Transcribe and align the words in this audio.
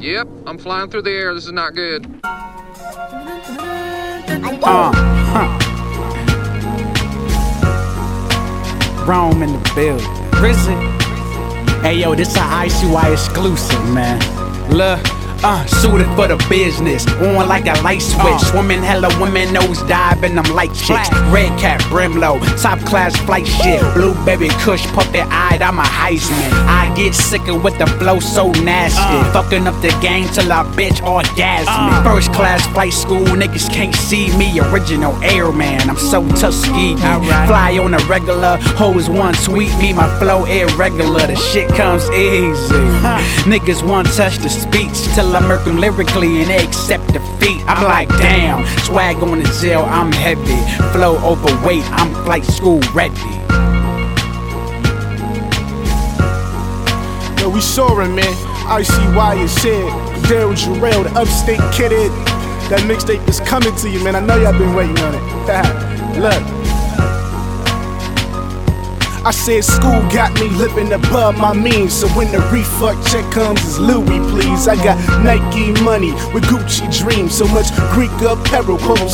Yep, 0.00 0.28
I'm 0.46 0.56
flying 0.56 0.88
through 0.88 1.02
the 1.02 1.10
air. 1.10 1.34
This 1.34 1.44
is 1.44 1.52
not 1.52 1.74
good. 1.74 2.06
Uh, 4.62 4.92
huh. 4.94 5.58
Rome 9.06 9.42
in 9.42 9.52
the 9.52 9.72
building. 9.74 10.06
Rizzy. 10.40 10.74
Hey 11.82 12.00
yo, 12.00 12.14
this 12.14 12.34
a 12.34 12.38
ICY 12.38 13.12
exclusive, 13.12 13.88
man. 13.90 14.18
Look. 14.70 15.19
Uh, 15.42 15.64
suited 15.64 16.06
for 16.16 16.28
the 16.28 16.36
business, 16.50 17.06
on 17.06 17.48
like 17.48 17.66
a 17.66 17.72
light 17.82 18.02
switch. 18.02 18.40
Swimming 18.50 18.82
hella 18.82 19.08
women, 19.18 19.52
nose 19.54 19.82
diving, 19.84 20.38
I'm 20.38 20.54
like 20.54 20.72
chicks. 20.74 21.08
Red 21.32 21.58
cat, 21.58 21.80
brimlow, 21.88 22.38
top 22.60 22.78
class 22.80 23.16
flight 23.24 23.46
shit. 23.46 23.80
Blue 23.94 24.12
baby 24.26 24.48
kush, 24.60 24.84
that 24.84 25.28
eyed, 25.32 25.62
I'm 25.62 25.78
a 25.78 25.82
Heisman. 25.82 26.52
I 26.68 26.92
get 26.94 27.14
sicker 27.14 27.58
with 27.58 27.78
the 27.78 27.86
flow 27.86 28.20
so 28.20 28.50
nasty. 28.62 29.32
Fucking 29.32 29.66
up 29.66 29.80
the 29.80 29.88
game 30.02 30.28
till 30.28 30.52
I 30.52 30.62
bitch 30.76 31.00
orgasmic. 31.00 32.04
First 32.04 32.32
class 32.34 32.66
flight 32.74 32.92
school, 32.92 33.24
niggas 33.24 33.70
can't 33.72 33.94
see 33.94 34.36
me. 34.36 34.60
Original 34.60 35.14
airman, 35.24 35.88
I'm 35.88 35.96
so 35.96 36.20
Tuskegee. 36.36 36.96
Fly 36.96 37.78
on 37.82 37.94
a 37.94 37.98
regular, 38.04 38.58
hoes 38.76 39.08
one 39.08 39.32
tweet 39.34 39.74
me. 39.78 39.94
My 39.94 40.08
flow 40.18 40.44
irregular, 40.44 41.26
the 41.26 41.36
shit 41.36 41.68
comes 41.70 42.04
easy. 42.10 42.74
Niggas 43.48 43.82
want 43.88 44.06
touch 44.12 44.36
the 44.38 44.50
speech 44.50 44.98
till 45.14 45.29
I 45.34 45.40
murk 45.46 45.64
them 45.64 45.76
lyrically 45.76 46.42
and 46.42 46.50
they 46.50 46.64
accept 46.64 47.12
defeat. 47.12 47.62
I'm 47.66 47.84
like, 47.84 48.08
damn, 48.18 48.66
swag 48.80 49.16
on 49.16 49.38
the 49.38 49.58
jail, 49.60 49.82
I'm 49.86 50.12
heavy. 50.12 50.60
Flow 50.92 51.16
overweight, 51.18 51.84
I'm 51.92 52.12
flight 52.24 52.44
school 52.44 52.80
ready. 52.92 53.14
Yo, 57.40 57.48
we 57.48 57.60
soaring, 57.60 58.14
man. 58.14 58.34
ICY 58.70 59.44
is 59.44 59.52
shit. 59.60 59.90
Daryl 60.28 60.54
Jarrell, 60.54 61.04
the 61.04 61.10
upstate 61.18 61.60
kidded. 61.72 62.10
That 62.70 62.80
mixtape 62.86 63.26
is 63.28 63.40
coming 63.40 63.74
to 63.76 63.88
you, 63.88 64.02
man. 64.04 64.14
I 64.14 64.20
know 64.20 64.36
y'all 64.36 64.56
been 64.56 64.74
waiting 64.74 64.98
on 64.98 65.14
it. 65.14 66.18
Look. 66.20 66.59
I 69.22 69.32
said 69.32 69.64
school 69.64 70.00
got 70.08 70.32
me 70.40 70.48
living 70.48 70.92
above 70.92 71.36
my 71.36 71.52
means. 71.52 71.92
So 71.92 72.08
when 72.16 72.32
the 72.32 72.38
refund 72.48 73.04
check 73.06 73.30
comes, 73.30 73.60
it's 73.60 73.78
Louis, 73.78 74.18
please. 74.32 74.66
I 74.66 74.76
got 74.76 74.96
Nike 75.22 75.72
money 75.82 76.12
with 76.32 76.44
Gucci 76.44 76.88
dreams. 76.98 77.36
So 77.36 77.46
much 77.48 77.68
Greek 77.92 78.10
apparel, 78.22 78.78
call 78.78 78.96
him 78.96 79.08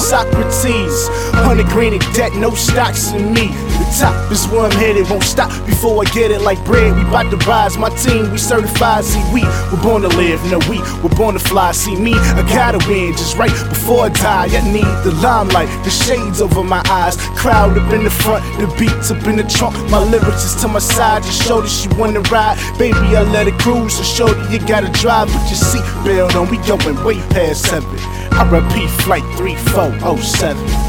Hundred 1.57 1.73
grand 1.73 1.95
in 1.95 2.13
debt, 2.13 2.35
no 2.35 2.51
stocks 2.51 3.13
in 3.13 3.33
me. 3.33 3.49
The 3.49 3.97
top 3.99 4.31
is 4.31 4.47
where 4.49 4.67
I'm 4.67 4.71
headed, 4.73 5.09
won't 5.09 5.23
stop 5.23 5.49
before 5.65 6.05
I 6.05 6.11
get 6.13 6.31
it 6.31 6.43
like 6.43 6.63
bread. 6.67 6.95
We 6.95 7.03
bout 7.05 7.31
to 7.31 7.39
rise, 7.49 7.79
my 7.79 7.89
team, 7.89 8.31
we 8.31 8.37
certified. 8.37 9.07
See, 9.07 9.25
we 9.33 9.41
were 9.73 9.81
born 9.83 10.03
to 10.03 10.09
live, 10.09 10.45
no, 10.53 10.59
we 10.69 10.85
were 11.01 11.17
born 11.17 11.33
to 11.33 11.41
fly. 11.41 11.73
See 11.73 11.97
me, 11.97 12.13
I 12.13 12.45
gotta 12.53 12.77
win 12.87 13.17
just 13.17 13.39
right 13.39 13.49
before 13.71 14.05
I 14.05 14.09
die. 14.11 14.49
I 14.53 14.71
need 14.71 14.85
the 15.03 15.17
limelight, 15.23 15.69
the 15.83 15.89
shades 15.89 16.43
over 16.43 16.63
my 16.63 16.83
eyes. 16.91 17.17
Crowd 17.41 17.79
up 17.79 17.91
in 17.91 18.05
the 18.05 18.11
front, 18.11 18.45
the 18.61 18.67
beats 18.77 19.11
up 19.11 19.27
in 19.27 19.37
the 19.37 19.45
trunk. 19.45 19.73
My 19.89 20.05
lyrics 20.05 20.45
is 20.45 20.61
to 20.61 20.69
my 20.69 20.79
side, 20.79 21.23
just 21.23 21.43
show 21.43 21.63
that 21.63 21.71
she 21.71 21.89
wanna 21.97 22.21
ride. 22.29 22.59
Baby, 22.77 23.17
I 23.17 23.23
let 23.23 23.49
it 23.49 23.59
cruise, 23.59 23.97
so 23.97 24.03
show 24.03 24.29
that 24.29 24.53
you 24.53 24.59
gotta 24.69 24.93
drive. 24.93 25.29
Put 25.29 25.49
your 25.49 25.57
seatbelt 25.57 26.37
on, 26.39 26.51
we 26.51 26.59
going 26.69 27.03
way 27.03 27.17
past 27.33 27.63
seven. 27.65 27.99
I 28.33 28.45
repeat, 28.45 28.91
flight 29.01 29.25
3407. 29.39 30.86